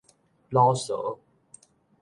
[0.49, 1.19] 魯趖